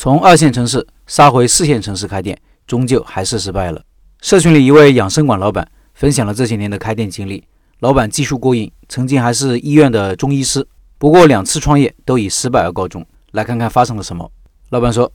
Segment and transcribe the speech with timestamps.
[0.00, 3.82] 从二线城市杀回四线城市开店，终究还是失败了。
[4.22, 7.42] 社群里一位养生馆老板分享了这些年的开店经历。
[7.80, 10.64] 老板技术过硬，曾经还是医院的中医师，
[10.98, 13.04] 不过两次创业都以失败而告终。
[13.32, 14.30] 来看看发生了什么。
[14.70, 15.10] 老板说：“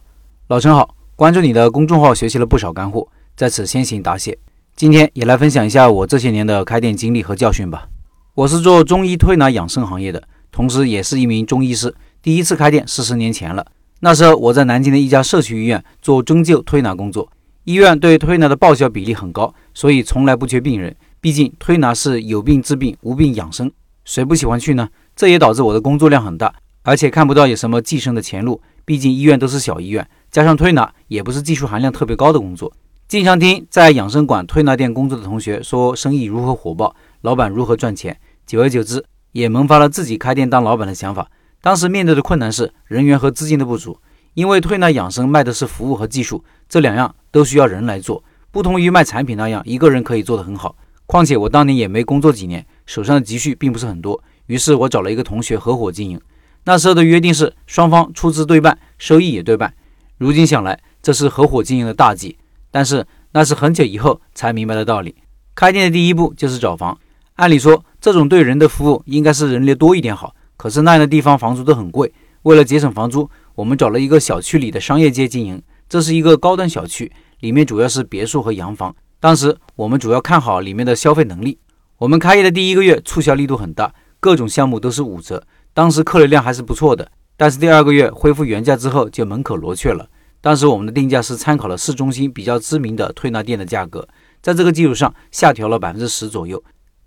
[0.49, 3.07] 老陈好，关注你的公众号，学习了不少干货，
[3.37, 4.37] 在此先行答谢。
[4.75, 7.87] 今天也来分享一下我这些年的开店经历和教训吧。
[8.35, 10.21] 我是做中医推拿养生行业的，
[10.51, 11.95] 同时也是一名中医师。
[12.21, 13.65] 第一次开店四十年前了。”
[14.03, 17.31] 那时候我在南京的一家社区医院做针灸推拿工作，
[17.63, 20.93] 医院对推拿的报销比例很高，所以从来不缺病人。
[21.21, 23.71] 毕竟推拿是有病治病，无病养生，
[24.03, 24.89] 谁不喜欢去呢？
[25.15, 28.61] 这也导致我的工作量很大，而且看不到有什么晋升的前路。
[28.83, 32.73] 毕竟医院都是小医院，加上推拿也不是技术含量特别高的工作。
[33.07, 41.29] 经常听在养生馆、推拿店工作的同学说生意如何火爆，老板如何赚钱，久而久之也萌发了自己开店当老板的想法。
[41.63, 43.97] 当时面对的困难是人员和资金的不足，
[44.33, 50.75] 因为推拿养生卖的是服务和技术，这两样都需要人来做，不同于卖产品那样一个人可以做得很好。
[51.05, 56.19] 况且我当年也没工作几年，手上的积蓄并不是很多，于是我找了一个同学合伙经营。
[56.65, 59.73] 那时候的约定是双方出资对半，收益也对半。
[60.17, 62.37] 如今想来，这是合伙经营的大忌，
[62.71, 65.15] 但是那是很久以后才明白的道理。
[65.55, 66.99] 开店的第一步就是找房，
[67.35, 70.35] 按理说这种对人的服务应该是人流多一点好。
[70.63, 72.09] 可是那样的地方房租都很贵，
[72.43, 75.61] 为了节省房租，我们找了一个小区里的商业街经营。
[75.89, 77.11] 这是一个高端小区，
[77.41, 78.95] 里面主要是别墅和洋房。
[79.19, 81.59] 当时我们主要看好里面的消费能力。
[81.97, 85.45] 我们开业的第一个月促销力度很大，各种项目都是五折。
[85.73, 90.07] 当时客流量还是不错的，但是第二个月恢复原价之后就门可罗雀了。
[90.39, 94.07] 当时我们的定价是参考了市中心比较知名的推拿店的价格，
[94.41, 96.63] 在这个基础上下调了百分之十左右。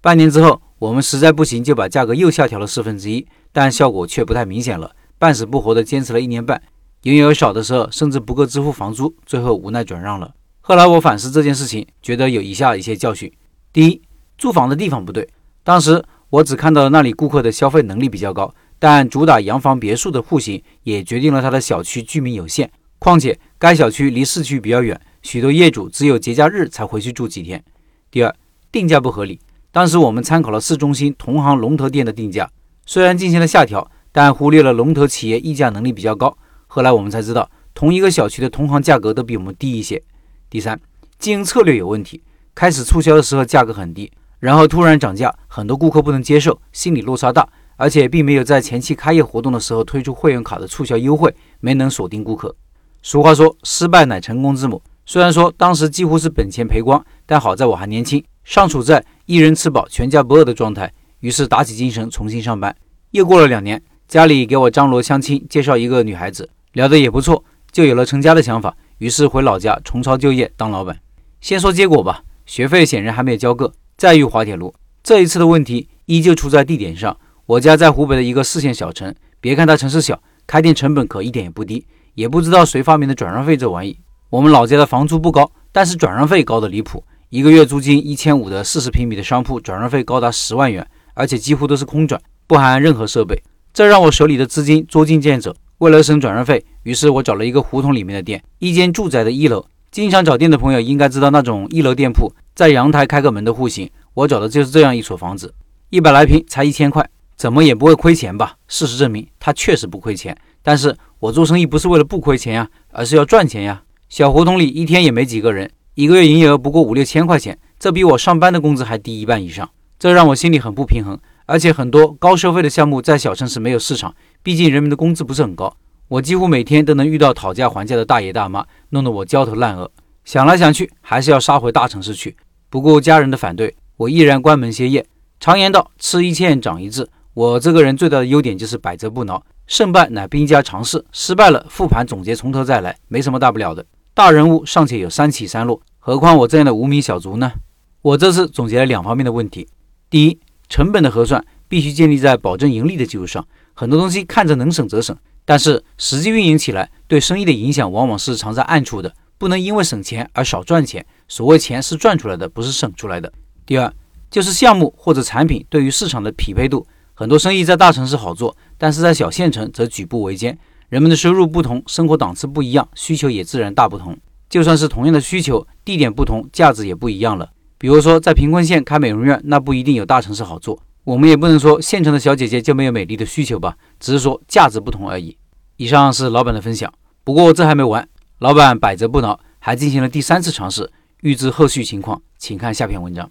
[0.06, 3.26] 半年之后，我们实在不行就把价格又下调了四分之一。
[3.50, 6.62] 但效果却不太明显了，半死不活的坚持了一年半，
[7.02, 10.32] 营业额少的时候甚至不够支付房租，最后无奈转让了。
[10.60, 13.32] 后来我反思这件事情，觉得有以下一些教训：
[13.72, 14.00] 第一，
[14.38, 15.28] 租房的地方不对。
[15.64, 16.00] 当时
[16.30, 22.70] 我只看到了那里顾客的消费能力比较高，但主打洋房别墅的户型也决定了他的小区居民有限。
[23.00, 27.60] 况且该小区离市区比较远，许多业主只有节假日才回去住几天。
[28.08, 28.32] 第二，
[28.70, 29.40] 定价不合理。
[29.76, 32.50] 当时我们参考了市中心同行龙头店的定价。
[32.86, 36.34] 虽然进行了下调，但忽略了龙头企业议价能力比较高。
[36.66, 40.02] 后来我们才知道，同一个小区的同行价格都比我们低一些。
[40.48, 40.80] 第三，
[41.18, 42.22] 经营策略有问题。
[42.54, 52.56] 开始促销的时候价格很低，然后突然涨价，很多顾客不能接受，心理落差大，而且并没有在前期开业活动的时候推出会员卡的促销优惠，没能锁定顾客。
[53.02, 54.80] 俗话说，失败乃成功之母。
[55.04, 60.92] 虽然说当时几乎是本钱赔光，但好在我还年轻，尚处在一人吃饱全家不饿的状态。
[61.20, 62.74] 于是打起精神重新上班。
[63.10, 68.76] 又过了两年，家里给我张罗相亲，介绍一个女孩子，聊得也不错，就有了成家的想法。
[68.98, 70.98] 于是回老家重操旧业当老板。
[71.40, 73.72] 先说结果吧，学费显然还没有交够。
[73.96, 74.72] 再遇滑铁卢，
[75.02, 77.16] 这一次的问题依旧出在地点上。
[77.46, 81.86] 我家在湖北的一个四线小城，别看它城市小，开店成本可一点也不低。
[82.14, 83.98] 也不知道谁发明的转让费这玩意。
[84.30, 90.86] 我们老家的房租不高，但是转让费高的离谱，一个月租金一千五的四十平米的商铺，转让费高达十万元。
[91.14, 93.42] 而且几乎都是空转，不含任何设备，
[93.72, 95.56] 这让我手里的资金捉襟见肘。
[95.78, 99.64] 为了省转让费，于是我找了一个胡同里面的店，一间住宅的一楼。
[99.90, 105.54] 经常找店的朋友应该知道那种一楼店铺在阳台开个门的户型，我找的就是这样一所房子，
[105.88, 108.56] 一百来平才一千块，怎么也不会亏钱吧？
[108.68, 110.36] 事实证明，它确实不亏钱。
[110.62, 113.82] 但是我做生意不是为了不亏钱呀，而是要赚钱呀。
[114.10, 119.66] 小胡同里一天也没几个人，一个月营业额不过五六千块钱，这比我上班的工资还低一半以上。
[119.98, 125.74] 这让我心里很不平衡，而且很多高收费的项目在小城市没有市场，毕竟人们的工资不是很高。
[126.08, 129.90] 我几乎每天都能遇到讨价还价的大爷大妈，弄得我焦头烂额。
[130.22, 132.36] 想来想去，还是要杀回大城市去。
[132.68, 135.06] 不顾家人的反对，我毅然关门歇业。
[135.40, 137.08] 常言道，吃一堑长一智。
[137.32, 143.82] 我这个人最大的优点就是百折不挠，胜败乃兵家常事，失败了复盘总结，从头再来，没什么大不了的。
[144.12, 147.52] 大人物尚且有三起三落，何况我这样的无名小卒呢？
[148.00, 149.66] 我这次总结了两方面的问题。
[150.08, 150.38] 第一，
[150.68, 153.44] 成本的核算必须建立在保证盈利的基础上。
[153.74, 159.12] 很多东西看着能省则省，但是实际运营起来对生意的影响往往是藏在暗处的。
[159.36, 161.04] 不能因为省钱而少赚钱。
[161.26, 163.32] 所谓钱是赚出来的，不是省出来的。
[163.66, 163.92] 第二，
[164.30, 166.86] 就是项目或者产品对于市场的匹配度。
[167.14, 170.56] 很多生意在大城市好做，但是在小县城则举步维艰。
[170.88, 174.16] 人们的收入不同，生活档次不一样，需求也自然大不同。
[174.48, 177.48] 就算是同样的需求，地点不同，价值也不一样了。
[177.78, 180.82] 比如说，在贫困县开美容院，那不一定有大城市好做。
[181.04, 185.38] 我们也不能说县城的小姐姐就没有美丽的需求吧，只是说价值不同而已。
[185.76, 186.92] 以上是老板的分享，
[187.22, 188.08] 不过这还没完，
[188.40, 190.90] 老板百折不挠，还进行了第三次尝试。
[191.20, 193.30] 预知后续情况，请看下篇文章。